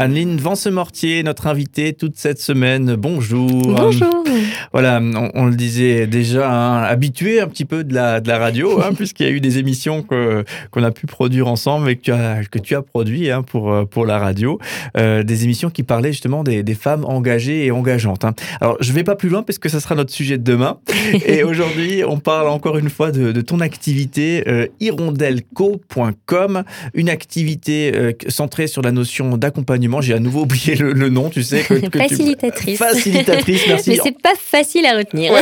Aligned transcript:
Anneline 0.00 0.36
Vance-Mortier, 0.36 1.24
notre 1.24 1.48
invitée 1.48 1.92
toute 1.92 2.16
cette 2.16 2.40
semaine. 2.40 2.94
Bonjour. 2.94 3.50
Bonjour. 3.50 4.22
Voilà, 4.72 5.00
on, 5.34 5.46
le 5.46 5.56
disait 5.56 6.06
déjà, 6.06 6.48
hein, 6.48 6.82
habitué 6.84 7.40
un 7.40 7.48
petit 7.48 7.64
peu 7.64 7.82
de 7.82 7.92
la, 7.92 8.20
de 8.20 8.28
la 8.28 8.38
radio, 8.38 8.80
hein, 8.80 8.90
puisqu'il 8.96 9.26
y 9.26 9.28
a 9.28 9.32
eu 9.32 9.40
des 9.40 9.58
émissions 9.58 10.04
qu'on 10.04 10.82
a 10.84 10.90
pu 10.92 11.06
produire 11.06 11.48
ensemble 11.48 11.90
et 11.90 11.96
que 11.96 12.02
tu 12.02 12.12
as, 12.12 12.44
que 12.48 12.60
tu 12.60 12.76
as 12.76 12.82
produit 12.82 13.28
hein, 13.28 13.42
pour, 13.42 13.88
pour 13.88 14.06
la 14.06 14.20
radio. 14.20 14.60
Euh, 14.96 15.24
des 15.24 15.42
émissions 15.42 15.68
qui 15.68 15.82
parlaient 15.82 16.12
justement 16.12 16.44
des, 16.44 16.62
des 16.62 16.74
femmes 16.74 17.04
engagées 17.04 17.66
et 17.66 17.72
engageantes. 17.72 18.24
Hein. 18.24 18.34
Alors, 18.60 18.76
je 18.78 18.90
ne 18.90 18.94
vais 18.94 19.04
pas 19.04 19.16
plus 19.16 19.30
loin 19.30 19.42
parce 19.42 19.58
que 19.58 19.68
ça 19.68 19.80
sera 19.80 19.96
notre 19.96 20.12
sujet 20.12 20.38
de 20.38 20.44
demain. 20.44 20.78
Et 21.26 21.42
aujourd'hui, 21.42 22.04
on 22.06 22.20
parle 22.20 22.46
encore 22.46 22.78
une 22.78 22.90
fois 22.90 23.10
de, 23.10 23.32
de 23.32 23.40
ton 23.40 23.58
activité 23.58 24.44
euh, 24.46 24.66
une 26.94 27.08
activité 27.08 27.92
euh, 27.96 28.12
centrée 28.28 28.68
sur 28.68 28.82
la 28.82 28.92
notion 28.92 29.36
d'accompagnement 29.36 29.87
j'ai 30.00 30.14
à 30.14 30.18
nouveau 30.18 30.42
oublié 30.42 30.74
le, 30.76 31.08
nom, 31.08 31.30
tu 31.30 31.42
sais. 31.42 31.62
facilitatrice. 31.62 32.78
Facilitatrice, 32.78 33.62
merci. 33.68 33.90
Mais 33.90 33.98
c'est 34.02 34.20
pas 34.20 34.34
facile 34.38 34.86
à 34.86 34.96
retenir. 34.96 35.32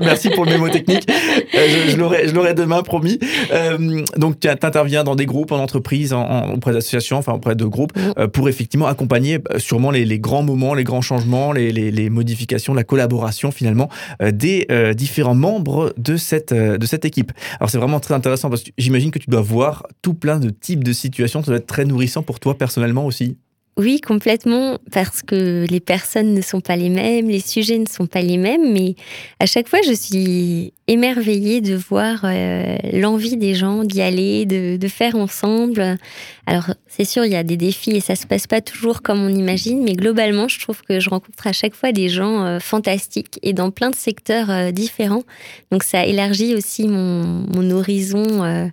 merci 0.00 0.30
pour 0.30 0.44
le 0.44 0.52
mémo 0.52 0.68
technique. 0.68 1.08
Euh, 1.10 1.68
je, 1.86 1.90
je 1.90 2.34
l'aurai 2.34 2.54
demain, 2.54 2.82
promis. 2.82 3.18
Euh, 3.52 4.04
donc, 4.16 4.40
tu 4.40 4.48
interviens 4.48 5.04
dans 5.04 5.16
des 5.16 5.26
groupes, 5.26 5.52
en 5.52 5.58
entreprise, 5.58 6.12
en, 6.12 6.54
auprès 6.54 6.72
d'associations, 6.72 7.18
enfin 7.18 7.32
auprès 7.32 7.54
de 7.54 7.64
groupes, 7.64 7.96
mm. 7.96 8.12
euh, 8.18 8.28
pour 8.28 8.48
effectivement 8.48 8.86
accompagner 8.86 9.38
sûrement 9.58 9.90
les, 9.90 10.18
grands 10.18 10.42
moments, 10.42 10.74
les 10.74 10.84
grands 10.84 11.02
changements, 11.02 11.52
les, 11.52 11.72
les, 11.72 12.10
modifications, 12.10 12.74
la 12.74 12.84
collaboration 12.84 13.50
finalement 13.50 13.88
des 14.20 14.66
différents 14.94 15.34
membres 15.34 15.92
de 15.96 16.16
cette, 16.16 16.52
de 16.54 16.86
cette 16.86 17.04
équipe. 17.04 17.32
Alors, 17.58 17.70
c'est 17.70 17.78
vraiment 17.78 18.00
très 18.00 18.14
intéressant 18.14 18.50
parce 18.50 18.62
que 18.62 18.70
j'imagine 18.78 19.10
que 19.10 19.18
tu 19.18 19.30
dois 19.30 19.40
voir 19.40 19.86
tout 20.02 20.14
plein 20.14 20.38
de 20.38 20.50
types 20.50 20.84
de 20.84 20.92
situations. 20.92 21.42
Ça 21.42 21.48
doit 21.50 21.58
être 21.58 21.66
très 21.66 21.84
nourrissant 21.84 22.22
pour 22.22 22.40
toi 22.40 22.56
personnellement 22.56 23.06
aussi. 23.06 23.36
Oui, 23.78 24.00
complètement, 24.00 24.78
parce 24.90 25.20
que 25.20 25.66
les 25.68 25.80
personnes 25.80 26.32
ne 26.32 26.40
sont 26.40 26.62
pas 26.62 26.76
les 26.76 26.88
mêmes, 26.88 27.28
les 27.28 27.40
sujets 27.40 27.76
ne 27.76 27.86
sont 27.86 28.06
pas 28.06 28.22
les 28.22 28.38
mêmes, 28.38 28.72
mais 28.72 28.94
à 29.38 29.44
chaque 29.44 29.68
fois, 29.68 29.80
je 29.86 29.92
suis 29.92 30.72
émerveillée 30.86 31.60
de 31.60 31.74
voir 31.74 32.20
euh, 32.24 32.78
l'envie 32.94 33.36
des 33.36 33.54
gens 33.54 33.84
d'y 33.84 34.00
aller, 34.00 34.46
de, 34.46 34.88
faire 34.88 35.16
ensemble. 35.16 35.98
Alors, 36.46 36.70
c'est 36.86 37.04
sûr, 37.04 37.26
il 37.26 37.32
y 37.32 37.36
a 37.36 37.42
des 37.42 37.58
défis 37.58 37.90
et 37.90 38.00
ça 38.00 38.16
se 38.16 38.26
passe 38.26 38.46
pas 38.46 38.62
toujours 38.62 39.02
comme 39.02 39.22
on 39.22 39.28
imagine, 39.28 39.82
mais 39.84 39.92
globalement, 39.92 40.48
je 40.48 40.58
trouve 40.58 40.80
que 40.82 40.98
je 40.98 41.10
rencontre 41.10 41.46
à 41.46 41.52
chaque 41.52 41.74
fois 41.74 41.92
des 41.92 42.08
gens 42.08 42.46
euh, 42.46 42.60
fantastiques 42.60 43.38
et 43.42 43.52
dans 43.52 43.70
plein 43.70 43.90
de 43.90 43.96
secteurs 43.96 44.48
euh, 44.50 44.70
différents. 44.70 45.24
Donc, 45.70 45.82
ça 45.82 46.06
élargit 46.06 46.54
aussi 46.54 46.88
mon, 46.88 47.44
mon 47.52 47.70
horizon 47.72 48.70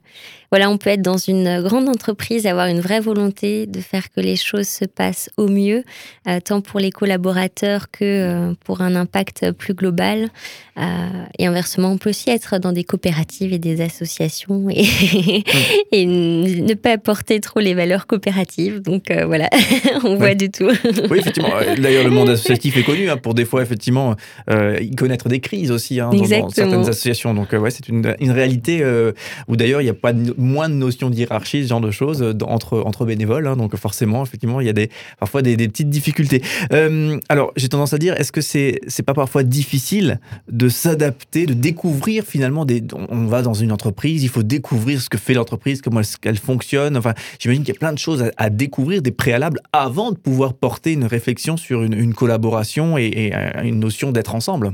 voilà, 0.54 0.70
on 0.70 0.78
peut 0.78 0.92
être 0.92 1.02
dans 1.02 1.18
une 1.18 1.64
grande 1.64 1.90
entreprise, 1.90 2.46
avoir 2.46 2.68
une 2.68 2.80
vraie 2.80 3.00
volonté 3.00 3.66
de 3.66 3.82
faire 3.82 4.12
que 4.12 4.22
les 4.22 4.36
choses 4.36 4.68
se 4.68 4.86
passent 4.96 5.30
au 5.38 5.48
mieux, 5.48 5.84
euh, 6.28 6.40
tant 6.40 6.62
pour 6.62 6.80
les 6.80 6.92
collaborateurs 6.92 7.92
que 7.92 8.04
euh, 8.04 8.54
pour 8.66 8.82
un 8.82 8.96
impact 8.96 9.52
plus 9.52 9.74
global. 9.74 10.30
Euh, 10.78 10.82
et 11.38 11.46
inversement, 11.46 11.92
on 11.92 11.98
peut 11.98 12.10
aussi 12.10 12.30
être 12.32 12.58
dans 12.58 12.72
des 12.72 12.84
coopératives 12.84 13.54
et 13.54 13.60
des 13.60 13.82
associations 13.82 14.70
et, 14.70 14.86
et 15.92 16.06
ne 16.06 16.74
pas 16.74 16.94
apporter 16.94 17.40
trop 17.40 17.60
les 17.60 17.74
valeurs 17.74 18.08
coopératives. 18.08 18.82
Donc 18.82 19.12
voilà, 19.12 19.50
on 20.04 20.16
voit 20.16 20.34
du 20.34 20.50
tout. 20.50 20.70
oui, 21.12 21.20
effectivement. 21.20 21.50
D'ailleurs, 21.78 22.04
le 22.04 22.10
monde 22.10 22.30
associatif 22.30 22.78
est 22.78 22.84
connu 22.84 23.10
hein, 23.10 23.18
pour 23.18 23.34
des 23.34 23.46
fois, 23.46 23.62
effectivement, 23.62 24.16
y 24.50 24.96
connaître 24.96 25.30
des 25.30 25.40
crises 25.40 25.72
aussi 25.72 26.00
hein, 26.00 26.10
dans, 26.10 26.50
certaines 26.50 26.82
associations. 26.82 27.34
Donc, 27.34 27.52
ouais, 27.54 27.72
c'est 27.72 27.88
une, 27.88 28.16
une, 28.20 28.32
réalité 28.32 28.84
où 29.48 29.56
d'ailleurs, 29.56 29.82
il 29.82 29.86
n'y 29.86 29.90
a 29.90 29.96
pas 29.96 30.14
de 30.14 30.34
moins 30.38 30.70
de 30.70 30.76
notions 30.76 31.10
d'hierarchie, 31.10 31.64
ce 31.64 31.70
genre 31.70 31.82
de 31.82 31.92
choses 31.92 32.22
euh, 32.22 32.34
entre, 32.46 32.80
entre 32.80 33.06
bénévoles. 33.06 33.48
Hein. 33.48 33.56
donc 33.56 33.76
forcément, 33.76 34.24
effectivement, 34.24 34.62
il 34.62 34.68
y 34.68 34.70
a 34.70 34.74
des, 34.74 34.83
parfois 35.20 35.42
des, 35.42 35.56
petites 35.56 35.90
difficultés. 35.90 36.42
Euh, 36.72 37.20
alors, 37.30 37.52
j'ai 37.56 37.70
tendance 37.70 37.94
à 37.94 37.98
dire, 37.98 38.20
est-ce 38.20 38.32
que 38.32 38.42
c'est 38.42 38.80
c'est 38.88 39.04
pas 39.04 39.14
parfois 39.14 39.44
difficile 39.44 40.20
de 40.50 40.70
s'adapter, 40.70 41.46
de 41.46 41.54
découvrir 41.54 42.24
finalement 42.24 42.66
des... 42.66 42.84
On 43.10 43.26
va 43.26 43.42
dans 43.42 43.54
une 43.54 43.72
entreprise, 43.72 44.24
il 44.24 44.30
faut 44.30 44.44
découvrir 44.44 45.02
ce 45.02 45.10
que 45.10 45.18
fait 45.18 45.34
l'entreprise, 45.34 45.82
comment 45.82 46.02
elle, 46.24 46.38
fonctionne. 46.38 46.98
Enfin, 46.98 47.14
j'imagine 47.40 47.64
qu'il 47.64 47.74
y 47.74 47.78
a 47.78 47.80
plein 47.80 47.94
de 47.94 48.00
choses 48.00 48.32
à, 48.38 48.50
découvrir, 48.50 49.02
des 49.02 49.12
préalables, 49.12 49.60
avant 49.72 50.12
de 50.12 50.18
pouvoir 50.18 50.54
porter 50.54 50.94
une 50.94 51.06
réflexion 51.06 51.58
sur 51.58 51.84
une, 51.84 52.14
collaboration 52.14 52.98
et, 52.98 53.06
et 53.06 53.34
une 53.64 53.80
notion 53.80 54.12
d'être 54.12 54.36
ensemble. 54.36 54.74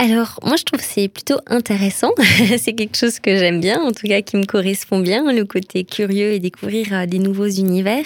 Alors, 0.00 0.38
moi, 0.44 0.54
je 0.54 0.62
trouve 0.62 0.78
que 0.78 0.86
c'est 0.86 1.08
plutôt 1.08 1.40
intéressant. 1.48 2.12
c'est 2.58 2.72
quelque 2.72 2.96
chose 2.96 3.18
que 3.18 3.36
j'aime 3.36 3.60
bien, 3.60 3.82
en 3.82 3.90
tout 3.90 4.06
cas 4.06 4.22
qui 4.22 4.36
me 4.36 4.44
correspond 4.44 5.00
bien, 5.00 5.32
le 5.32 5.44
côté 5.44 5.82
curieux 5.82 6.34
et 6.34 6.38
découvrir 6.38 6.92
euh, 6.92 7.06
des 7.06 7.18
nouveaux 7.18 7.48
univers. 7.48 8.04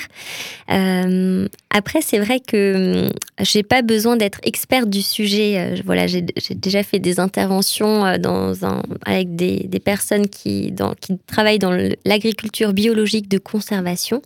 Euh, 0.70 1.46
après, 1.68 2.00
c'est 2.00 2.18
vrai 2.18 2.40
que 2.40 3.08
hum, 3.08 3.12
j'ai 3.40 3.62
pas 3.62 3.82
besoin 3.82 4.16
d'être 4.16 4.40
experte 4.42 4.88
du 4.88 5.02
sujet. 5.02 5.58
Euh, 5.58 5.82
voilà, 5.84 6.06
j'ai 6.06 6.22
déjà 6.54 6.82
fait 6.82 6.98
des 6.98 7.20
interventions 7.20 8.16
dans 8.16 8.64
un, 8.64 8.82
avec 9.04 9.36
des, 9.36 9.66
des 9.68 9.80
personnes 9.80 10.28
qui, 10.28 10.72
dans, 10.72 10.94
qui 10.94 11.18
travaillent 11.26 11.58
dans 11.58 11.76
l'agriculture 12.06 12.72
biologique 12.72 13.28
de 13.28 13.36
conservation. 13.36 14.22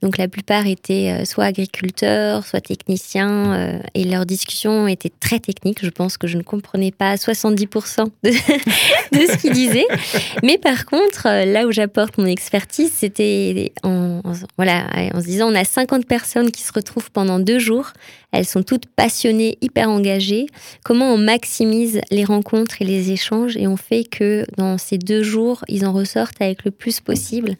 Donc, 0.00 0.16
la 0.16 0.28
plupart 0.28 0.66
étaient 0.66 1.26
soit 1.26 1.44
agriculteurs, 1.44 2.46
soit 2.46 2.62
techniciens, 2.62 3.82
et 3.92 4.04
leurs 4.04 4.24
discussions 4.24 4.88
étaient 4.88 5.12
très 5.20 5.40
techniques. 5.40 5.84
Je 5.84 5.90
pense 5.90 6.16
que 6.16 6.26
je 6.26 6.38
ne 6.38 6.42
comprenais 6.42 6.90
pas 6.90 7.01
à 7.10 7.16
70% 7.16 8.06
de, 8.22 8.30
de, 8.30 9.32
ce 9.32 9.36
qu'il 9.38 9.52
disait. 9.52 9.86
Mais 10.42 10.58
par 10.58 10.86
contre, 10.86 11.26
euh, 11.26 11.44
là 11.44 11.66
où 11.66 11.72
j'apporte 11.72 12.18
mon 12.18 12.26
expertise, 12.26 12.92
c'était 12.94 13.72
en, 13.82 14.20
voilà, 14.56 14.86
en 15.14 15.20
se 15.20 15.26
disant 15.26 15.50
on 15.50 15.54
a 15.54 15.64
50 15.64 16.06
personnes 16.06 16.50
qui 16.50 16.62
se 16.62 16.72
retrouvent 16.72 17.10
pendant 17.10 17.38
deux 17.38 17.58
jours. 17.58 17.92
Elles 18.32 18.46
sont 18.46 18.62
toutes 18.62 18.86
passionnées, 18.86 19.58
hyper 19.60 19.90
engagées. 19.90 20.46
Comment 20.84 21.12
on 21.12 21.18
maximise 21.18 22.00
les 22.10 22.24
rencontres 22.24 22.80
et 22.80 22.84
les 22.84 23.12
échanges 23.12 23.58
et 23.58 23.66
on 23.66 23.76
fait 23.76 24.04
que 24.04 24.46
dans 24.56 24.78
ces 24.78 24.96
deux 24.96 25.22
jours, 25.22 25.64
ils 25.68 25.84
en 25.84 25.92
ressortent 25.92 26.40
avec 26.40 26.64
le 26.64 26.70
plus 26.70 27.00
possible. 27.00 27.56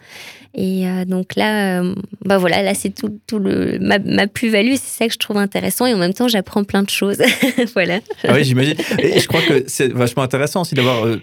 Et 0.55 0.87
euh, 0.87 1.07
donc 1.07 1.35
là, 1.37 1.81
euh, 1.81 1.95
bah 2.25 2.37
voilà, 2.37 2.63
là 2.63 2.75
c'est 2.75 2.91
tout, 2.91 3.19
tout, 3.27 3.39
le 3.39 3.79
ma, 3.81 3.99
ma 3.99 4.27
plus-value, 4.27 4.75
c'est 4.75 4.99
ça 4.99 5.07
que 5.07 5.15
je 5.15 5.19
trouve 5.19 5.39
intéressant 5.39 5.87
et 5.87 5.95
en 5.95 5.99
même 5.99 6.13
temps 6.13 6.29
j'apprends 6.29 6.63
plein 6.65 6.83
de 6.83 6.91
choses. 6.91 7.23
voilà. 7.75 8.01
Ah 8.25 8.35
oui, 8.35 8.45
j'imagine. 8.45 8.77
Et 8.99 9.19
je 9.19 9.27
crois 9.33 9.43
que 9.43 9.65
c'est 9.67 9.93
vachement 9.93 10.23
intéressant 10.23 10.63
aussi 10.63 10.75
d'avoir. 10.75 11.05
Euh, 11.05 11.19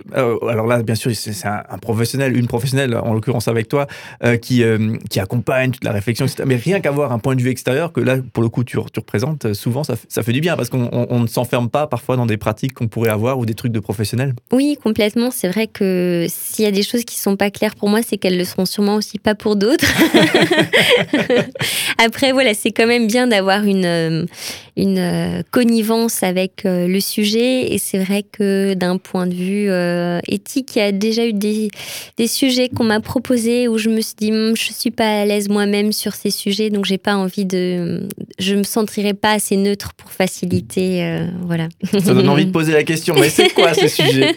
alors 0.47 0.67
là, 0.67 0.83
bien 0.83 0.95
sûr, 0.95 1.11
c'est 1.15 1.33
un, 1.45 1.77
professionnel, 1.79 2.35
une 2.37 2.47
professionnelle, 2.47 2.95
en 2.95 3.13
l'occurrence 3.13 3.47
avec 3.47 3.67
toi, 3.67 3.87
qui 4.41 4.63
qui 5.09 5.19
accompagne 5.19 5.71
toute 5.71 5.83
la 5.83 5.91
réflexion, 5.91 6.25
etc. 6.25 6.43
Mais 6.45 6.55
rien 6.55 6.79
qu'avoir 6.79 7.11
un 7.11 7.19
point 7.19 7.35
de 7.35 7.41
vue 7.41 7.49
extérieur 7.49 7.91
que 7.93 8.01
là, 8.01 8.17
pour 8.33 8.43
le 8.43 8.49
coup, 8.49 8.63
tu, 8.63 8.77
tu 8.93 8.99
représentes, 8.99 9.53
souvent 9.53 9.83
ça, 9.83 9.95
ça, 10.07 10.23
fait 10.23 10.33
du 10.33 10.41
bien 10.41 10.55
parce 10.55 10.69
qu'on 10.69 10.89
on, 10.91 11.19
ne 11.19 11.27
s'enferme 11.27 11.69
pas 11.69 11.87
parfois 11.87 12.15
dans 12.15 12.25
des 12.25 12.37
pratiques 12.37 12.73
qu'on 12.73 12.87
pourrait 12.87 13.09
avoir 13.09 13.39
ou 13.39 13.45
des 13.45 13.53
trucs 13.53 13.71
de 13.71 13.79
professionnels. 13.79 14.33
Oui, 14.51 14.77
complètement. 14.81 15.31
C'est 15.31 15.49
vrai 15.49 15.67
que 15.67 16.27
s'il 16.29 16.65
y 16.65 16.67
a 16.67 16.71
des 16.71 16.83
choses 16.83 17.03
qui 17.03 17.17
sont 17.17 17.35
pas 17.35 17.51
claires 17.51 17.75
pour 17.75 17.89
moi, 17.89 18.01
c'est 18.07 18.17
qu'elles 18.17 18.37
le 18.37 18.43
seront 18.43 18.65
sûrement 18.65 18.95
aussi 18.95 19.19
pas 19.19 19.35
pour 19.35 19.55
d'autres. 19.55 19.85
Après, 21.97 22.31
voilà, 22.31 22.53
c'est 22.53 22.71
quand 22.71 22.87
même 22.87 23.07
bien 23.07 23.27
d'avoir 23.27 23.63
une, 23.63 23.85
euh, 23.85 24.25
une 24.81 24.97
euh, 24.97 25.41
connivence 25.51 26.23
avec 26.23 26.65
euh, 26.65 26.87
le 26.87 26.99
sujet. 26.99 27.73
Et 27.73 27.77
c'est 27.77 27.99
vrai 27.99 28.23
que 28.23 28.73
d'un 28.73 28.97
point 28.97 29.27
de 29.27 29.33
vue 29.33 29.69
éthique, 30.27 30.75
il 30.75 30.79
y 30.79 30.81
a 30.81 30.91
déjà 30.91 31.25
eu 31.25 31.33
des, 31.33 31.69
des 32.17 32.27
sujets 32.27 32.69
qu'on 32.69 32.85
m'a 32.85 32.99
proposés 32.99 33.67
où 33.67 33.77
je 33.77 33.89
me 33.89 34.01
suis 34.01 34.15
dit, 34.17 34.31
hum, 34.31 34.55
je 34.55 34.71
suis 34.73 34.91
pas 34.91 35.21
à 35.21 35.25
l'aise 35.25 35.49
moi-même 35.49 35.91
sur 35.91 36.15
ces 36.15 36.31
sujets, 36.31 36.69
donc 36.69 36.85
j'ai 36.85 36.97
pas 36.97 37.15
envie 37.15 37.45
de, 37.45 38.07
je 38.39 38.55
me 38.55 38.63
sentirais 38.63 39.13
pas 39.13 39.33
assez 39.33 39.57
neutre 39.57 39.93
pour 39.93 40.11
faciliter, 40.11 41.27
voilà. 41.43 41.67
Ça 41.91 42.13
donne 42.13 42.29
envie 42.29 42.45
de 42.45 42.51
poser 42.51 42.73
la 42.73 42.83
question, 42.83 43.15
mais 43.19 43.29
c'est 43.29 43.49
quoi 43.49 43.73
ce 43.73 43.87
sujet? 43.87 44.35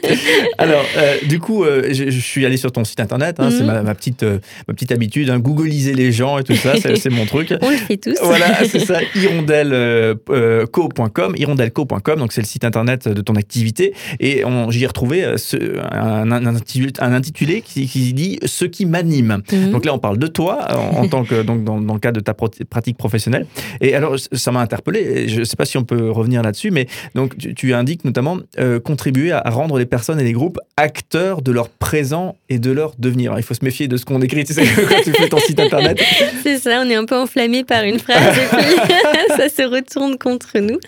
Alors, 0.58 0.84
du 1.28 1.38
coup, 1.38 1.64
je, 1.64 2.10
suis 2.10 2.46
allé 2.46 2.56
sur 2.56 2.72
ton 2.72 2.84
site 2.84 3.00
internet, 3.00 3.37
hein, 3.38 3.50
c'est 3.50 3.64
mhm. 3.64 3.82
ma, 3.82 3.94
petite, 3.94 4.22
ma 4.22 4.75
petite 4.75 4.93
habitude, 4.93 5.31
hein, 5.31 5.38
googliser 5.38 5.94
les 5.94 6.12
gens 6.12 6.38
et 6.38 6.44
tout 6.44 6.54
ça, 6.54 6.75
c'est 6.81 7.10
mon 7.10 7.26
truc. 7.26 7.52
On 7.62 7.70
le 7.70 7.76
fait 7.76 7.96
tous. 7.96 8.16
Voilà, 8.22 8.64
c'est 8.64 8.81
ça, 8.81 8.99
hirondelco.com, 9.14 11.34
hirondelco.com, 11.37 12.19
donc 12.19 12.32
c'est 12.32 12.40
le 12.40 12.46
site 12.46 12.64
internet 12.64 13.08
de 13.08 13.20
ton 13.20 13.37
activité. 13.37 13.94
Et 14.20 14.44
j'y 14.70 14.84
ai 14.84 14.87
retrouvé 14.87 15.25
euh, 15.25 15.37
ce, 15.37 15.56
un, 15.90 16.31
un, 16.31 17.12
intitulé, 17.12 17.62
qui, 17.62 17.87
qui, 17.87 18.12
dit 18.12 18.38
Ce 18.44 18.64
qui 18.64 18.87
m'anime. 18.87 19.43
Mhm. 19.52 19.70
Donc 19.70 19.84
là, 19.84 19.94
on 19.94 19.98
parle 19.98 20.19
de 20.19 20.26
toi 20.26 20.66
en, 20.76 21.06
tant 21.08 21.25
que, 21.25 21.43
donc, 21.43 21.64
dans, 21.64 21.81
dans, 21.81 21.94
le 21.94 22.00
cadre 22.00 22.20
de 22.20 22.25
ta 22.25 22.34
pratique 22.34 22.96
professionnelle. 22.96 23.46
Et 23.81 23.92
alors, 23.94 24.17
ça 24.19 24.50
m'a 24.50 24.61
interpellé, 24.61 25.29
je 25.29 25.41
ne 25.41 25.44
sais 25.44 25.56
pas 25.56 25.65
si 25.65 25.77
on 25.79 25.85
peut 25.85 26.11
revenir 26.11 26.43
là-dessus, 26.43 26.71
mais 26.71 26.87
donc 27.15 27.37
tu, 27.37 27.75
indiques 27.75 28.05
notamment 28.05 28.39
euh, 28.59 28.81
contribuer 28.81 29.33
à, 29.33 29.43
rendre 29.50 29.79
les 29.79 29.87
personnes 29.87 30.21
et 30.21 30.25
les 30.25 30.33
groupes 30.33 30.59
acteurs 30.77 31.43
de 31.43 31.53
leur 31.53 31.69
présent 31.69 32.37
et 32.49 32.59
de 32.59 32.71
leur 32.71 32.94
devenir. 32.99 33.35
il 33.37 33.43
faut 33.43 33.55
se 33.55 33.65
méfier 33.65 33.89
de 33.89 33.97
ce 33.97 34.05
qu'on 34.05 34.21
écrit, 34.23 34.44
tu 34.44 34.55
sais, 34.55 34.65
quand 34.89 35.03
tu 35.03 35.12
fais 35.12 35.29
ton 35.29 35.39
site 35.39 35.61
internet. 35.61 36.00
C'est 36.43 36.59
ça, 36.59 36.83
on 36.85 36.91
est 36.91 36.94
un 36.94 37.05
peu 37.05 37.17
enflammé 37.17 37.65
par 37.65 37.85
une 37.85 37.99
phrase 37.99 38.37
et 38.39 38.56
puis 38.56 39.37
ça 39.37 39.49
se 39.49 39.62
retourne 39.62 40.19
contre 40.19 40.59
nous. 40.59 40.79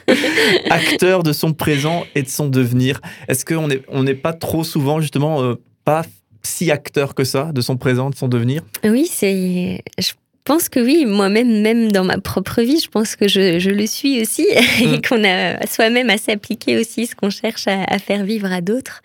Acteur 0.71 1.23
de 1.23 1.33
son 1.33 1.53
présent 1.53 2.05
et 2.15 2.23
de 2.23 2.29
son 2.29 2.49
devenir. 2.49 3.01
Est-ce 3.29 3.45
qu'on 3.45 3.69
n'est 3.69 3.83
on 3.89 4.03
n'est 4.03 4.15
pas 4.15 4.33
trop 4.33 4.65
souvent 4.65 5.01
justement 5.01 5.43
euh, 5.43 5.55
pas 5.85 6.05
si 6.43 6.71
acteur 6.71 7.15
que 7.15 7.25
ça 7.25 7.51
de 7.53 7.61
son 7.61 7.77
présent, 7.77 8.11
de 8.11 8.15
son 8.15 8.29
devenir? 8.29 8.63
Oui, 8.85 9.09
c'est. 9.11 9.83
Je 9.99 10.13
pense 10.45 10.69
que 10.69 10.79
oui, 10.79 11.07
moi-même, 11.07 11.63
même 11.63 11.91
dans 11.91 12.05
ma 12.05 12.19
propre 12.19 12.61
vie, 12.61 12.79
je 12.79 12.89
pense 12.89 13.17
que 13.17 13.29
je, 13.29 13.59
je 13.59 13.71
le 13.71 13.87
suis 13.87 14.21
aussi 14.21 14.47
et 14.81 14.87
mm. 14.87 15.03
qu'on 15.03 15.25
a 15.25 15.67
soi-même 15.67 16.11
à 16.11 16.19
s'appliquer 16.19 16.79
aussi 16.79 17.07
ce 17.07 17.15
qu'on 17.15 17.31
cherche 17.31 17.67
à, 17.67 17.99
faire 17.99 18.25
vivre 18.25 18.53
à 18.53 18.61
d'autres. 18.61 19.03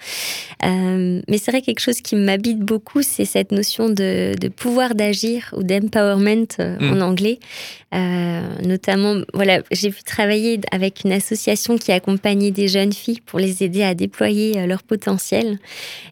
Euh, 0.65 1.21
mais 1.27 1.38
c'est 1.38 1.51
vrai 1.51 1.61
quelque 1.61 1.79
chose 1.79 2.01
qui 2.01 2.15
m'habite 2.15 2.59
beaucoup, 2.59 3.01
c'est 3.01 3.25
cette 3.25 3.51
notion 3.51 3.89
de, 3.89 4.33
de 4.39 4.47
pouvoir 4.50 4.94
d'agir 4.95 5.53
ou 5.56 5.63
d'empowerment 5.63 6.47
euh, 6.59 6.77
mm. 6.79 6.94
en 6.94 7.01
anglais. 7.01 7.39
Euh, 7.95 8.41
notamment, 8.63 9.21
voilà, 9.33 9.61
j'ai 9.71 9.89
pu 9.89 10.03
travailler 10.03 10.59
avec 10.71 11.03
une 11.06 11.11
association 11.11 11.77
qui 11.77 11.91
accompagnait 11.91 12.51
des 12.51 12.67
jeunes 12.67 12.94
filles 12.94 13.21
pour 13.21 13.39
les 13.39 13.63
aider 13.63 13.81
à 13.81 13.95
déployer 13.95 14.67
leur 14.67 14.83
potentiel. 14.83 15.57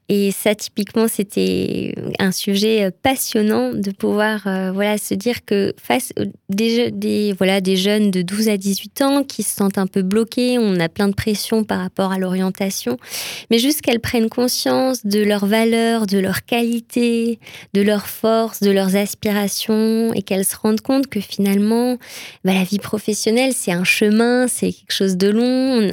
Et 0.09 0.31
ça, 0.31 0.55
typiquement, 0.55 1.07
c'était 1.07 1.93
un 2.17 2.31
sujet 2.31 2.89
passionnant 3.03 3.73
de 3.73 3.91
pouvoir, 3.91 4.41
voilà, 4.73 4.97
se 4.97 5.13
dire 5.13 5.45
que 5.45 5.75
face 5.77 6.13
des, 6.49 6.89
des, 6.89 7.33
voilà, 7.33 7.61
des 7.61 7.75
jeunes 7.75 8.09
de 8.09 8.23
12 8.23 8.49
à 8.49 8.57
18 8.57 9.01
ans 9.03 9.23
qui 9.23 9.43
se 9.43 9.53
sentent 9.53 9.77
un 9.77 9.87
peu 9.87 10.01
bloqués, 10.01 10.57
on 10.57 10.79
a 10.79 10.89
plein 10.89 11.09
de 11.09 11.13
pression 11.13 11.63
par 11.63 11.79
rapport 11.79 12.11
à 12.11 12.17
l'orientation, 12.17 12.97
mais 13.51 13.59
juste 13.59 13.81
qu'elles 13.81 13.99
prennent 13.99 14.29
conscience 14.37 15.03
de 15.03 15.23
leurs 15.23 15.47
valeurs, 15.47 16.05
de 16.05 16.19
leurs 16.19 16.45
qualités, 16.45 17.39
de 17.73 17.81
leurs 17.81 18.05
forces, 18.05 18.61
de 18.61 18.69
leurs 18.69 18.95
aspirations, 18.95 20.13
et 20.13 20.21
qu'elles 20.21 20.45
se 20.45 20.55
rendent 20.55 20.81
compte 20.81 21.07
que 21.07 21.19
finalement, 21.19 21.97
bah, 22.45 22.53
la 22.53 22.63
vie 22.63 22.77
professionnelle, 22.77 23.53
c'est 23.55 23.71
un 23.71 23.83
chemin, 23.83 24.47
c'est 24.47 24.71
quelque 24.71 24.93
chose 24.93 25.17
de 25.17 25.29
long, 25.29 25.91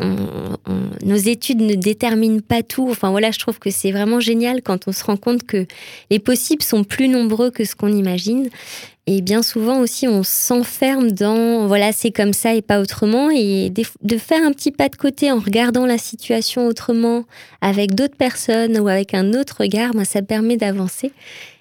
nos 1.05 1.17
études 1.17 1.63
ne 1.63 1.75
déterminent 1.75 2.43
pas 2.47 2.63
tout. 2.63 2.87
Enfin 2.91 3.11
voilà, 3.11 3.31
je 3.31 3.39
trouve 3.39 3.59
que 3.59 3.71
c'est 3.71 3.93
vraiment 3.93 4.21
génial 4.21 4.61
quand 4.61 4.89
on 4.89 4.93
se 4.93 5.05
rend 5.05 5.17
compte 5.17 5.45
que 5.45 5.67
les 6.11 6.19
possibles 6.19 6.63
sont 6.63 6.85
plus 6.85 7.09
nombreux 7.09 7.51
que 7.51 7.65
ce 7.65 7.75
qu'on 7.75 7.93
imagine. 7.93 8.51
Et 9.07 9.21
bien 9.21 9.43
souvent 9.43 9.81
aussi, 9.81 10.09
on 10.09 10.23
s'enferme 10.23 11.13
dans 11.13 11.67
voilà, 11.67 11.93
c'est 11.93 12.11
comme 12.11 12.33
ça 12.33 12.55
et 12.55 12.63
pas 12.63 12.81
autrement. 12.81 13.31
Et 13.31 13.71
de 13.71 14.19
faire 14.19 14.43
un 14.43 14.51
petit 14.53 14.71
pas 14.71 14.89
de 14.89 14.97
côté 14.97 15.31
en 15.31 15.39
regardant 15.39 15.85
la 15.85 15.99
situation 15.99 16.67
autrement, 16.67 17.25
avec 17.61 17.95
d'autres 17.95 18.17
personnes 18.17 18.79
ou 18.79 18.89
avec 18.89 19.15
un 19.15 19.33
autre 19.33 19.57
regard, 19.61 19.93
ben, 19.93 20.05
ça 20.05 20.23
permet 20.23 20.57
d'avancer. 20.57 21.13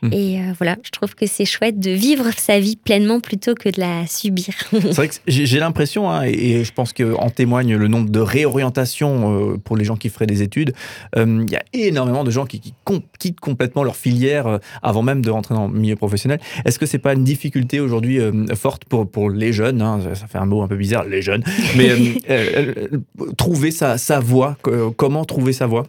Mmh. 0.02 0.10
Et 0.14 0.40
euh, 0.40 0.54
voilà, 0.58 0.76
je 0.84 0.92
trouve 0.92 1.16
que 1.16 1.26
c'est 1.26 1.46
chouette 1.46 1.80
de 1.80 1.92
vivre 1.92 2.26
sa 2.38 2.60
vie 2.60 2.76
pleinement 2.76 3.22
plutôt 3.22 3.56
que 3.56 3.70
de 3.70 3.80
la 3.80 4.06
subir. 4.06 4.54
c'est 4.72 4.94
vrai 4.94 5.08
que 5.08 5.16
j'ai 5.28 5.60
l'impression, 5.60 6.10
hein, 6.10 6.24
et, 6.24 6.64
je 6.64 6.74
pense 6.74 6.92
qu'en 6.92 7.30
témoigne 7.30 7.76
le 7.76 7.88
nombre 7.88 8.10
de 8.10 8.20
réorientations 8.20 9.54
euh, 9.54 9.58
pour 9.58 9.78
les 9.78 9.86
gens 9.86 9.96
qui 9.96 10.10
feraient 10.10 10.28
des 10.28 10.42
études. 10.42 10.74
Euh, 11.16 11.46
il 11.48 11.52
y 11.52 11.56
a 11.56 11.64
énormément 11.72 12.24
de 12.24 12.32
gens 12.32 12.46
qui, 12.46 12.74
quittent 13.20 13.40
complètement 13.40 13.84
leur 13.84 13.96
filière 13.96 14.60
avant 14.82 15.02
même 15.02 15.22
de 15.22 15.30
rentrer 15.30 15.56
dans 15.56 15.68
le 15.68 15.74
milieu 15.74 15.96
professionnel. 15.96 16.40
Est-ce 16.66 16.78
que 16.78 16.86
c'est 16.86 17.00
pas 17.00 17.14
une 17.14 17.24
difficulté 17.34 17.80
aujourd'hui 17.80 18.20
forte 18.56 18.86
pour, 18.86 19.10
pour 19.10 19.30
les 19.30 19.54
jeunes 19.54 19.82
hein, 19.82 20.00
Ça 20.14 20.28
fait 20.28 20.38
un 20.38 20.46
mot 20.46 20.62
un 20.62 20.68
peu 20.68 20.76
bizarre, 20.76 21.06
les 21.06 21.22
jeunes. 21.22 21.44
Mais 21.76 21.90
trouver 23.38 23.72
sa, 23.72 23.98
sa 23.98 24.20
voie, 24.20 24.58
comment 24.98 25.26
trouver 25.26 25.54
sa 25.54 25.66
voie? 25.66 25.86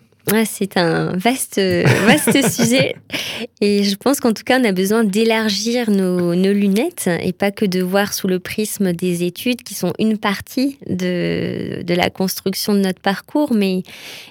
C'est 0.46 0.76
un 0.76 1.16
vaste, 1.16 1.60
vaste 1.60 2.50
sujet. 2.50 2.96
Et 3.60 3.84
je 3.84 3.94
pense 3.96 4.20
qu'en 4.20 4.32
tout 4.32 4.42
cas, 4.42 4.58
on 4.58 4.64
a 4.64 4.72
besoin 4.72 5.04
d'élargir 5.04 5.90
nos, 5.90 6.34
nos, 6.34 6.52
lunettes 6.52 7.10
et 7.22 7.32
pas 7.32 7.50
que 7.50 7.66
de 7.66 7.82
voir 7.82 8.14
sous 8.14 8.26
le 8.26 8.38
prisme 8.38 8.92
des 8.92 9.22
études 9.22 9.62
qui 9.62 9.74
sont 9.74 9.92
une 9.98 10.18
partie 10.18 10.78
de, 10.88 11.82
de 11.82 11.94
la 11.94 12.10
construction 12.10 12.72
de 12.74 12.80
notre 12.80 13.00
parcours, 13.00 13.52
mais 13.54 13.82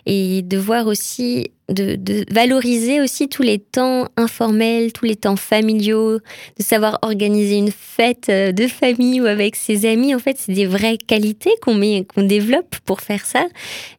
et 0.05 0.41
de 0.41 0.57
voir 0.57 0.87
aussi 0.87 1.51
de, 1.69 2.25
valoriser 2.33 3.01
aussi 3.01 3.29
tous 3.29 3.41
les 3.41 3.59
temps 3.59 4.07
informels, 4.17 4.91
tous 4.91 5.05
les 5.05 5.15
temps 5.15 5.35
familiaux, 5.35 6.19
de 6.57 6.63
savoir 6.63 6.99
organiser 7.01 7.55
une 7.55 7.71
fête 7.71 8.27
euh, 8.29 8.51
de 8.51 8.67
famille 8.67 9.21
ou 9.21 9.25
avec 9.25 9.55
ses 9.55 9.85
amis. 9.85 10.13
En 10.13 10.19
fait, 10.19 10.37
c'est 10.37 10.51
des 10.51 10.65
vraies 10.65 10.97
qualités 10.97 11.51
qu'on 11.61 11.77
développe 12.23 12.75
pour 12.85 13.01
faire 13.01 13.25
ça, 13.25 13.45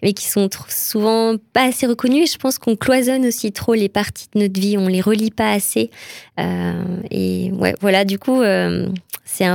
mais 0.02 0.12
qui 0.12 0.26
sont 0.26 0.48
souvent 0.68 1.36
pas 1.52 1.64
assez 1.64 1.86
reconnues. 1.86 2.24
Et 2.24 2.26
je 2.26 2.38
pense 2.38 2.58
qu'on 2.58 2.76
cloisonne 2.76 3.26
aussi 3.26 3.52
trop 3.52 3.74
les 3.74 3.88
parties 3.88 4.26
de 4.34 4.40
notre 4.40 4.60
vie, 4.60 4.76
on 4.76 4.88
les 4.88 5.00
relie 5.00 5.30
pas 5.30 5.52
assez. 5.52 5.90
Euh, 6.38 6.82
et 7.10 7.50
voilà, 7.80 8.04
du 8.04 8.18
coup, 8.18 8.42
euh, 8.42 8.88
c'est 9.24 9.46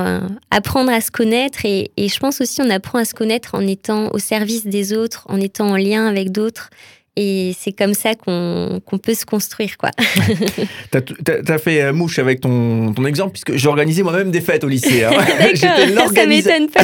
apprendre 0.50 0.92
à 0.92 1.00
se 1.00 1.12
connaître 1.12 1.64
et, 1.64 1.92
et 1.96 2.10
je 2.10 2.20
pense 2.20 2.42
aussi 2.42 2.62
on 2.62 2.70
apprend 2.70 3.00
à 3.00 3.06
se 3.06 3.14
connaître 3.14 3.56
en 3.56 3.66
étant 3.66 4.10
au 4.12 4.18
service 4.18 4.66
des 4.66 4.94
autres, 4.94 5.26
en 5.30 5.40
étant 5.40 5.70
en 5.70 5.78
lien 5.78 6.08
avec 6.08 6.32
d'autres. 6.32 6.70
Et 7.16 7.54
c'est 7.60 7.74
comme 7.74 7.94
ça 7.94 8.16
qu'on 8.16 8.98
peut 9.02 9.14
se 9.14 9.26
construire, 9.26 9.78
quoi. 9.78 9.90
tu 10.92 11.52
as, 11.52 11.58
fait 11.58 11.82
euh, 11.82 11.92
mouche 11.92 12.20
avec 12.20 12.40
ton, 12.40 12.94
ton 12.94 13.06
exemple, 13.06 13.32
puisque 13.32 13.56
j'ai 13.56 13.68
organisé 13.68 14.04
moi-même 14.04 14.32
des 14.32 14.42
fêtes 14.42 14.64
au 14.64 14.68
lycée. 14.68 15.04
Hein. 15.04 15.12
D'accord, 15.40 16.12
ça 16.16 16.26
m'étonne 16.26 16.70
pas 16.70 16.84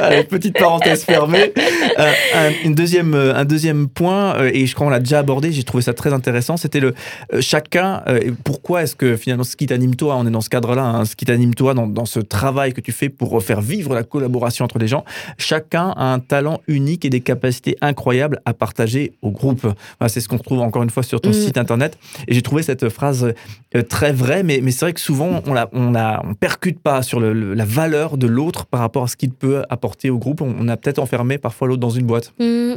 Allez, 0.00 0.24
petite 0.24 0.58
parenthèse 0.58 1.04
fermée. 1.04 1.52
Euh, 1.98 2.12
un, 2.34 2.50
une 2.64 2.74
deuxième, 2.74 3.14
euh, 3.14 3.34
un 3.36 3.44
deuxième 3.44 3.88
point, 3.88 4.42
et 4.46 4.66
je 4.66 4.74
crois 4.74 4.86
qu'on 4.86 4.90
l'a 4.90 5.00
déjà 5.00 5.20
abordé, 5.20 5.52
j'ai 5.52 5.62
trouvé 5.62 5.82
ça 5.82 5.94
très 5.94 6.12
intéressant, 6.12 6.56
c'était 6.56 6.80
le 6.80 6.94
chacun, 7.40 8.02
pourquoi 8.42 8.82
est-ce 8.82 8.96
que 8.96 9.16
finalement 9.16 9.44
ce 9.44 9.56
qui 9.56 9.66
t'anime 9.66 9.94
toi, 9.94 10.16
on 10.16 10.26
est 10.26 10.30
dans 10.30 10.40
ce 10.40 10.50
cadre-là, 10.50 10.82
hein, 10.82 11.04
ce 11.04 11.14
qui 11.14 11.24
t'anime 11.24 11.54
toi 11.54 11.74
dans, 11.74 11.86
dans 11.86 12.06
ce 12.06 12.20
travail 12.20 12.72
que 12.72 12.80
tu 12.80 12.92
fais 12.92 13.08
pour 13.08 13.42
faire 13.42 13.60
vivre 13.60 13.94
la 13.94 14.02
collaboration 14.02 14.64
entre 14.64 14.78
les 14.78 14.88
gens, 14.88 15.04
chacun 15.38 15.94
a 15.96 16.12
un 16.12 16.18
talent 16.18 16.60
unique 16.66 17.04
et 17.04 17.10
des 17.10 17.20
capacités 17.20 17.76
incroyables 17.80 18.40
à 18.46 18.54
partager 18.54 19.12
au 19.20 19.30
groupe. 19.30 19.66
c'est 20.06 20.20
ce 20.20 20.28
qu'on 20.28 20.38
retrouve 20.38 20.60
encore 20.60 20.82
une 20.82 20.90
fois 20.90 21.02
sur 21.02 21.20
ton 21.20 21.30
mm. 21.30 21.34
site 21.34 21.58
internet. 21.58 21.98
Et 22.28 22.34
j'ai 22.34 22.42
trouvé 22.42 22.62
cette 22.62 22.88
phrase 22.88 23.34
euh, 23.74 23.82
très 23.82 24.12
vraie, 24.12 24.42
mais, 24.42 24.60
mais 24.62 24.70
c'est 24.70 24.86
vrai 24.86 24.92
que 24.94 25.00
souvent, 25.00 25.42
on 25.44 25.56
on 25.72 26.34
percute 26.34 26.78
pas 26.78 27.02
sur 27.02 27.20
la 27.20 27.64
valeur 27.64 28.16
de 28.16 28.26
l'autre 28.26 28.66
par 28.66 28.80
rapport 28.80 29.04
à 29.04 29.08
ce 29.08 29.16
qu'il 29.16 29.32
peut 29.32 29.64
apporter 29.68 30.10
au 30.10 30.18
groupe. 30.18 30.40
On, 30.40 30.68
a 30.68 30.76
peut-être 30.76 30.98
enfermé 30.98 31.38
parfois 31.38 31.66
l'autre 31.68 31.80
dans 31.80 31.90
une 31.90 32.06
boîte. 32.06 32.32
Mm. 32.38 32.74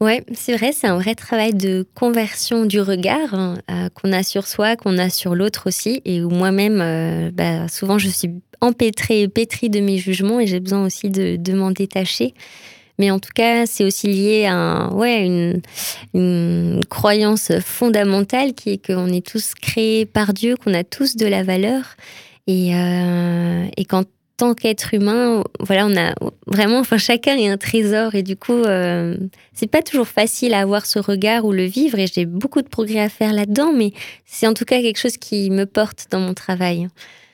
Ouais, 0.00 0.24
c'est 0.34 0.54
vrai, 0.54 0.72
c'est 0.72 0.88
un 0.88 0.98
vrai 0.98 1.14
travail 1.14 1.54
de 1.54 1.86
conversion 1.94 2.66
du 2.66 2.80
regard 2.80 3.32
hein, 3.32 3.54
euh, 3.70 3.88
qu'on 3.94 4.12
a 4.12 4.22
sur 4.22 4.46
soi, 4.46 4.76
qu'on 4.76 4.98
a 4.98 5.08
sur 5.08 5.34
l'autre 5.34 5.68
aussi, 5.68 6.02
et 6.04 6.22
où 6.22 6.28
moi-même, 6.28 6.80
euh, 6.82 7.30
bah, 7.32 7.66
souvent, 7.68 7.96
je 7.96 8.08
suis 8.08 8.30
empêtrée, 8.60 9.26
pétrie 9.28 9.70
de 9.70 9.80
mes 9.80 9.96
jugements, 9.96 10.38
et 10.38 10.46
j'ai 10.46 10.60
besoin 10.60 10.84
aussi 10.84 11.08
de, 11.08 11.36
de 11.36 11.52
m'en 11.54 11.70
détacher. 11.70 12.34
Mais 12.98 13.10
en 13.10 13.18
tout 13.18 13.32
cas, 13.34 13.66
c'est 13.66 13.84
aussi 13.84 14.06
lié 14.06 14.46
à 14.46 14.90
ouais, 14.92 15.24
une, 15.24 15.60
une, 16.14 16.80
croyance 16.88 17.52
fondamentale 17.60 18.54
qui 18.54 18.70
est 18.70 18.86
qu'on 18.86 19.08
est 19.08 19.26
tous 19.26 19.54
créés 19.54 20.06
par 20.06 20.32
Dieu, 20.32 20.56
qu'on 20.56 20.74
a 20.74 20.84
tous 20.84 21.16
de 21.16 21.26
la 21.26 21.42
valeur. 21.42 21.96
Et, 22.46 22.74
euh, 22.74 23.66
et 23.76 23.84
qu'en 23.84 24.04
tant 24.36 24.54
qu'être 24.54 24.94
humain, 24.94 25.42
voilà, 25.60 25.86
on 25.86 25.96
a 25.96 26.14
vraiment, 26.46 26.78
enfin, 26.78 26.98
chacun 26.98 27.36
est 27.36 27.48
un 27.48 27.56
trésor. 27.56 28.14
Et 28.14 28.22
du 28.22 28.36
coup, 28.36 28.52
euh, 28.52 29.16
c'est 29.52 29.66
pas 29.66 29.82
toujours 29.82 30.08
facile 30.08 30.54
à 30.54 30.60
avoir 30.60 30.86
ce 30.86 30.98
regard 30.98 31.44
ou 31.44 31.52
le 31.52 31.64
vivre. 31.64 31.98
Et 31.98 32.06
j'ai 32.06 32.26
beaucoup 32.26 32.62
de 32.62 32.68
progrès 32.68 33.00
à 33.00 33.08
faire 33.08 33.32
là-dedans, 33.32 33.72
mais 33.72 33.92
c'est 34.24 34.46
en 34.46 34.54
tout 34.54 34.64
cas 34.64 34.80
quelque 34.80 34.98
chose 34.98 35.16
qui 35.16 35.50
me 35.50 35.66
porte 35.66 36.06
dans 36.10 36.20
mon 36.20 36.34
travail. 36.34 36.88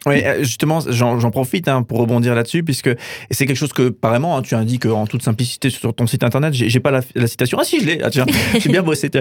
Oui, 0.06 0.22
euh, 0.24 0.42
justement, 0.42 0.80
j'en 0.88 1.30
profite 1.30 1.68
hein, 1.68 1.82
pour 1.82 1.98
rebondir 1.98 2.34
là-dessus, 2.34 2.62
puisque 2.62 2.90
c'est 3.30 3.46
quelque 3.46 3.56
chose 3.56 3.72
que, 3.72 3.88
apparemment, 3.88 4.36
hein, 4.36 4.42
tu 4.42 4.54
indiques 4.54 4.86
en 4.86 5.06
toute 5.06 5.22
simplicité 5.22 5.70
sur 5.70 5.94
ton 5.94 6.06
site 6.06 6.24
internet. 6.24 6.52
J'ai 6.54 6.80
pas 6.80 6.90
la, 6.90 7.26
citation. 7.26 7.58
Ah 7.60 7.64
si, 7.64 7.80
je 7.80 7.86
l'ai. 7.86 8.02
Ah, 8.02 8.08
j'ai 8.58 8.68
bien 8.68 8.82
bossé. 8.82 9.10
Euh, 9.14 9.20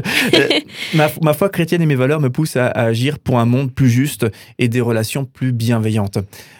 ma, 0.94 1.08
ma, 1.22 1.34
foi 1.34 1.50
chrétienne 1.50 1.82
et 1.82 1.86
mes 1.86 1.96
valeurs 1.96 2.20
me 2.20 2.30
poussent 2.30 2.58
à, 2.58 2.68
agir 2.68 3.20
pour 3.20 3.40
un 3.40 3.46
monde 3.46 3.74
plus 3.74 3.90
juste 3.90 4.26
et 4.58 4.68
des 4.68 4.82
relations 4.82 5.26
plus 5.26 5.52
bienveillantes. 5.52 6.18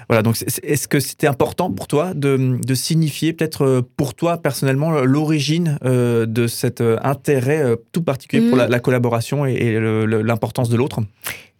Voilà, 0.08 0.24
donc 0.24 0.36
est-ce 0.64 0.88
que 0.88 1.00
c'était 1.00 1.28
important 1.28 1.72
pour 1.72 1.88
toi 1.88 2.14
de, 2.14 2.60
de 2.62 2.74
signifier, 2.74 3.34
peut-être 3.34 3.66
euh, 3.66 3.82
pour 3.96 4.14
toi 4.14 4.38
personnellement, 4.38 4.92
l'origine 5.02 5.78
de 5.82 6.48
cet 6.48 6.82
intérêt 6.82 7.76
tout 7.92 8.04
particulier 8.04 8.48
pour 8.50 8.58
la, 8.58 8.68
mm. 8.68 8.82
collaboration 8.82 9.46
et, 9.46 9.54
et 9.54 9.80
l'importance 9.80 10.70
de 10.70 10.78
l'autre? 10.78 11.00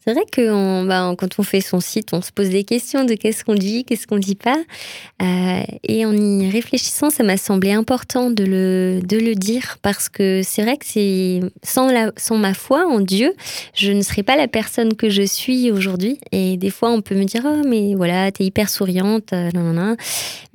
C'est 0.04 0.14
vrai 0.14 0.24
que 0.32 0.88
bah, 0.88 1.14
quand 1.16 1.38
on 1.38 1.44
fait 1.44 1.62
son 1.62 1.80
site, 1.80 2.10
on 2.14 2.22
se 2.22 2.32
pose 2.32 2.50
des 2.50 2.64
questions 2.64 3.06
de 3.06 3.14
qu'est-ce 3.14 3.46
qu'on 3.46 3.54
dit, 3.54 3.86
qu'est-ce 3.86 4.08
qu'on 4.08 4.18
dit 4.18 4.36
pas. 4.36 4.58
Euh, 5.22 5.62
et 5.88 6.06
en 6.06 6.16
y 6.16 6.50
réfléchissant, 6.50 7.12
ça 7.12 7.22
m'a 7.24 7.38
semblé 7.38 7.72
important 7.72 8.32
de 8.32 8.44
le, 8.44 9.00
de 9.06 9.18
le 9.18 9.36
dire 9.36 9.78
parce 9.84 10.10
que 10.10 10.42
c'est 10.44 10.64
vrai 10.64 10.78
que 10.78 10.88
c'est 10.88 11.42
sans, 11.62 11.92
la, 11.92 12.12
sans 12.18 12.38
ma 12.38 12.56
foi 12.56 12.88
en 12.88 13.00
Dieu, 13.00 13.36
je 13.76 13.92
ne 13.92 14.02
serais 14.02 14.24
pas 14.24 14.36
la 14.36 14.48
personne 14.48 14.96
que 14.96 15.10
je 15.10 15.22
suis 15.22 15.70
aujourd'hui. 15.70 16.20
Et 16.32 16.58
des 16.58 16.72
fois, 16.72 16.90
on 16.90 17.02
peut 17.02 17.16
me 17.16 17.26
dire, 17.26 17.44
oh, 17.46 17.62
mais 17.68 17.94
voilà, 17.94 18.32
t'es 18.32 18.46
hyper 18.46 18.70
souriante, 18.70 19.34
euh, 19.34 19.52
non, 19.54 19.62
non, 19.62 19.74
non. 19.74 19.96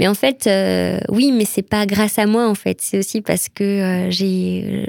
Mais 0.00 0.09
en 0.09 0.15
fait, 0.15 0.49
euh, 0.49 0.99
oui, 1.09 1.31
mais 1.31 1.45
c'est 1.45 1.62
pas 1.62 1.87
grâce 1.87 2.19
à 2.19 2.26
moi, 2.26 2.49
en 2.49 2.57
fait. 2.57 2.79
C'est 2.81 2.99
aussi 2.99 3.21
parce 3.21 3.49
que 3.49 4.09
j'ai 4.11 4.88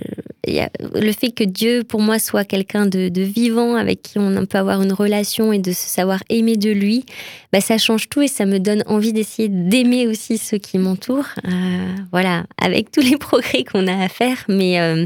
le 0.93 1.11
fait 1.11 1.31
que 1.31 1.43
Dieu, 1.43 1.83
pour 1.83 2.01
moi, 2.01 2.19
soit 2.19 2.43
quelqu'un 2.43 2.85
de, 2.85 3.21
vivant 3.21 3.75
avec 3.75 4.01
qui 4.01 4.19
on 4.19 4.45
peut 4.45 4.57
avoir 4.57 4.81
une 4.81 4.93
relation 4.93 5.53
et 5.53 5.59
de 5.59 5.71
se 5.71 5.87
savoir 5.87 6.23
aimer 6.29 6.55
de 6.55 6.71
lui, 6.71 7.05
bah, 7.51 7.61
ça 7.61 7.77
change 7.77 8.09
tout 8.09 8.21
et 8.21 8.27
ça 8.27 8.45
me 8.45 8.59
donne 8.59 8.83
envie 8.87 9.13
d'essayer 9.13 9.49
d'aimer 9.49 10.07
aussi 10.07 10.37
ceux 10.37 10.57
qui 10.57 10.77
m'entourent. 10.77 11.29
Euh, 11.45 11.95
voilà, 12.11 12.45
avec 12.61 12.91
tous 12.91 13.01
les 13.01 13.17
progrès 13.17 13.63
qu'on 13.63 13.87
a 13.87 14.03
à 14.03 14.09
faire. 14.09 14.43
Mais, 14.47 14.79
euh, 14.79 15.05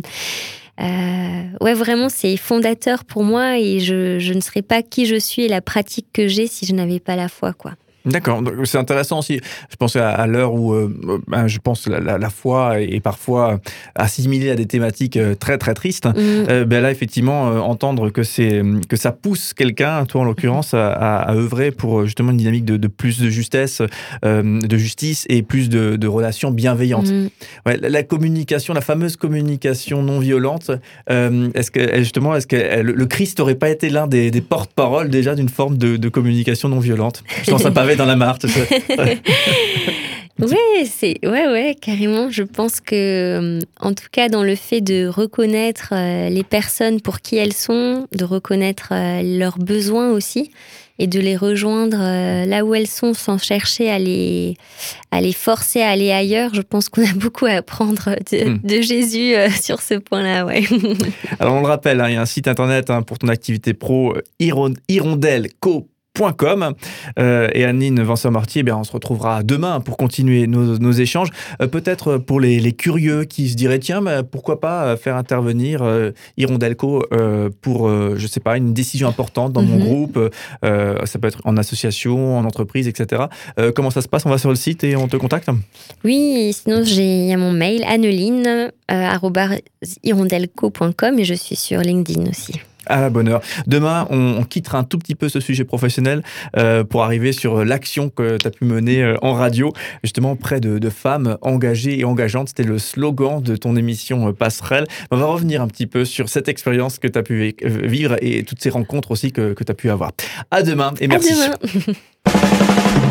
ouais, 1.62 1.74
vraiment, 1.74 2.10
c'est 2.10 2.38
fondateur 2.38 3.06
pour 3.06 3.24
moi 3.24 3.58
et 3.58 3.80
je, 3.80 4.20
je 4.20 4.34
ne 4.34 4.42
serais 4.42 4.62
pas 4.62 4.82
qui 4.82 5.06
je 5.06 5.16
suis 5.16 5.44
et 5.44 5.48
la 5.48 5.62
pratique 5.62 6.08
que 6.14 6.28
j'ai 6.28 6.48
si 6.48 6.66
je 6.66 6.74
n'avais 6.74 7.00
pas 7.00 7.16
la 7.16 7.28
foi, 7.28 7.54
quoi. 7.54 7.74
D'accord, 8.06 8.42
c'est 8.64 8.78
intéressant 8.78 9.20
aussi. 9.20 9.40
Je 9.70 9.76
pense 9.76 9.96
à, 9.96 10.26
l'heure 10.26 10.54
où, 10.54 10.74
euh, 10.74 11.22
ben, 11.28 11.48
je 11.48 11.60
pense 11.60 11.88
la, 11.88 12.18
la, 12.18 12.30
foi 12.30 12.82
est 12.82 13.00
parfois 13.00 13.60
assimilée 13.96 14.50
à 14.50 14.56
des 14.56 14.66
thématiques 14.66 15.18
euh, 15.18 15.36
très 15.36 15.58
très 15.58 15.74
tristes. 15.74 16.08
Mm. 16.08 16.14
Euh, 16.18 16.66
ben 16.66 16.82
là, 16.82 16.92
effectivement, 16.92 17.44
entendre 17.68 18.10
que 18.10 18.24
c'est 18.24 18.62
que 18.90 18.96
ça 18.96 19.12
pousse 19.12 19.54
quelqu'un, 19.54 20.06
toi 20.06 20.22
en 20.22 20.24
l'occurrence, 20.24 20.74
à, 20.74 20.92
à, 20.94 21.34
œuvrer 21.34 21.72
pour 21.72 22.06
justement 22.06 22.32
une 22.32 22.38
dynamique 22.38 22.66
de, 22.66 22.78
de 22.78 22.88
plus 22.88 23.20
de 23.20 23.30
justesse, 23.30 23.82
de 24.24 24.78
justice 24.78 25.26
et 25.30 25.44
plus 25.44 25.70
de, 25.70 25.96
de 25.96 26.08
relations 26.08 26.52
bienveillantes. 26.52 27.12
Mm. 27.12 27.30
Ouais, 27.66 27.78
la, 27.78 28.04
communication, 28.04 28.74
la 28.74 28.82
fameuse 28.82 29.16
communication 29.16 30.02
non 30.02 30.20
violente. 30.20 30.72
est-ce 31.08 31.72
que 31.72 31.98
justement, 32.00 32.36
est-ce 32.36 32.48
que 32.48 32.82
le 32.82 33.06
Christ 33.06 33.40
n'aurait 33.40 33.56
pas 33.56 33.70
été 33.70 33.90
l'un 33.90 34.08
des, 34.08 34.32
des 34.32 34.42
porte-paroles 34.42 35.10
déjà 35.10 35.36
d'une 35.36 35.50
forme 35.50 35.78
de, 35.78 35.98
de, 35.98 36.10
communication 36.10 36.70
non 36.70 36.80
violente? 36.80 37.24
Je 37.44 37.52
pense 37.52 37.66
à 37.66 37.72
dans 37.96 38.06
la 38.06 38.16
mare, 38.16 38.38
Ouais, 40.42 40.86
c'est 40.86 41.20
ouais 41.24 41.48
ouais 41.48 41.76
carrément. 41.80 42.32
Je 42.32 42.42
pense 42.42 42.82
que 42.82 42.96
euh, 42.96 43.60
en 43.80 43.94
tout 43.94 44.08
cas 44.12 44.28
dans 44.28 44.44
le 44.44 44.56
fait 44.56 44.82
de 44.82 45.06
reconnaître 45.06 45.90
euh, 45.92 46.30
les 46.30 46.44
personnes 46.44 47.00
pour 47.00 47.20
qui 47.20 47.38
elles 47.38 47.54
sont, 47.54 48.08
de 48.12 48.26
reconnaître 48.26 48.90
euh, 48.92 49.22
leurs 49.22 49.60
besoins 49.60 50.10
aussi 50.10 50.50
et 50.98 51.06
de 51.06 51.20
les 51.20 51.36
rejoindre 51.36 51.98
là 52.46 52.64
où 52.64 52.76
elles 52.76 52.88
sont 52.88 53.14
sans 53.14 53.40
chercher 53.40 53.90
à 53.90 53.98
les 53.98 54.56
à 55.12 55.22
les 55.22 55.34
forcer 55.34 55.82
à 55.82 55.90
aller 55.90 56.12
ailleurs. 56.12 56.54
Je 56.54 56.62
pense 56.62 56.90
qu'on 56.90 57.04
a 57.04 57.14
beaucoup 57.14 57.46
à 57.46 57.54
apprendre 57.54 58.16
de, 58.32 58.78
hmm. 58.78 58.82
Jésus 58.82 59.34
sur 59.62 59.82
ce 59.82 59.96
point-là. 59.96 60.46
Ouais. 60.46 60.64
Alors 61.40 61.56
on 61.56 61.62
le 61.62 61.68
rappelle, 61.68 62.02
hein, 62.02 62.10
il 62.10 62.14
y 62.14 62.18
a 62.18 62.22
un 62.22 62.26
site 62.26 62.48
internet 62.48 62.90
hein, 62.90 63.04
pour 63.04 63.20
ton 63.20 63.28
activité 63.28 63.74
pro 63.74 64.16
Hirondelle 64.40 65.50
Co 65.60 65.88
Com. 66.14 66.74
Euh, 67.20 67.48
et 67.54 67.66
Annine 67.66 68.02
Vincent-Marty, 68.04 68.64
eh 68.66 68.72
on 68.72 68.84
se 68.84 68.92
retrouvera 68.92 69.44
demain 69.44 69.80
pour 69.80 69.98
continuer 69.98 70.46
nos, 70.46 70.92
échanges. 70.92 71.30
Euh, 71.62 71.68
peut-être 71.68 72.18
pour 72.18 72.40
les, 72.40 72.72
curieux 72.74 73.24
qui 73.24 73.50
se 73.50 73.56
diraient, 73.56 73.80
tiens, 73.80 74.02
pourquoi 74.30 74.60
pas 74.60 74.86
euh, 74.86 74.98
faire 74.98 75.16
intervenir 75.16 75.84
Hirondelco 76.38 77.06
pour, 77.62 77.90
je 77.90 78.28
sais 78.28 78.40
pas, 78.40 78.58
une 78.58 78.74
décision 78.74 79.08
importante 79.08 79.54
dans 79.54 79.62
mon 79.62 79.78
mhm. 79.78 79.84
groupe. 79.84 80.20
ça 80.64 81.20
peut 81.20 81.28
être 81.28 81.42
en 81.46 81.58
association, 81.58 82.38
en 82.38 82.46
entreprise, 82.46 82.88
etc. 82.88 83.24
comment 83.76 83.90
ça 83.90 84.02
se 84.02 84.08
passe? 84.08 84.26
On 84.26 84.30
va 84.30 84.38
sur 84.38 84.50
le 84.50 84.56
site 84.56 84.84
et 84.84 84.96
on 84.96 85.08
te 85.08 85.18
contacte? 85.18 85.50
Oui, 86.04 86.54
sinon 86.54 86.84
j'ai 86.84 87.36
mon 87.36 87.52
mail, 87.52 87.84
anneline, 87.86 88.72
hirondelco.com 90.04 91.20
et 91.20 91.24
je 91.24 91.34
suis 91.34 91.56
sur 91.56 91.80
LinkedIn 91.80 92.30
aussi 92.30 92.54
à 92.86 93.02
la 93.02 93.10
bonne 93.10 93.28
heure. 93.28 93.42
Demain, 93.68 94.08
on, 94.10 94.44
quittera 94.44 94.80
un 94.80 94.84
tout 94.84 94.98
petit 94.98 95.16
peu 95.16 95.30
ce 95.30 95.40
sujet 95.40 95.64
professionnel 95.64 96.24
euh, 96.58 96.84
pour 96.84 97.04
arriver 97.04 97.32
sur 97.32 97.64
l'action 97.64 98.10
que 98.10 98.38
tu 98.38 98.48
as 98.48 98.52
pu 98.52 98.66
mener 98.66 99.04
euh, 99.04 99.16
en 99.22 99.34
radio, 99.34 99.72
justement 100.04 100.36
près 100.36 100.60
de, 100.60 100.90
femmes 100.90 101.38
engagées 101.42 102.00
et 102.00 102.06
engageantes. 102.06 102.50
C'était 102.50 102.64
le 102.64 102.78
slogan 102.78 103.42
de 103.42 103.56
ton 103.56 103.76
émission 103.76 104.28
euh, 104.28 104.34
Passerelle. 104.34 104.88
On 105.10 105.18
va 105.18 105.26
revenir 105.26 105.62
un 105.62 105.68
petit 105.68 105.88
peu 105.88 106.06
sur 106.06 106.28
cette 106.28 106.50
expérience 106.50 107.00
que 107.00 107.08
tu 107.08 107.18
as 107.18 107.24
pu 107.24 107.56
vivre 107.64 108.18
et 108.22 108.44
toutes 108.44 108.62
ces 108.62 108.70
rencontres 108.70 109.12
aussi 109.12 109.32
que, 109.32 109.54
tu 109.54 109.72
as 109.72 109.76
pu 109.76 109.90
avoir. 109.90 110.12
À 110.50 110.64
demain 110.64 110.94
et 111.00 111.08
merci. 111.08 111.34
À 111.34 111.36
demain. 111.36 111.98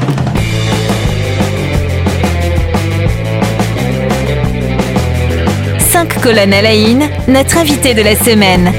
Cinq 5.78 6.20
colonnes 6.20 6.52
à 6.52 6.62
la 6.62 6.70
notre 7.28 7.58
invité 7.58 7.94
de 7.94 8.02
la 8.02 8.14
semaine. 8.14 8.72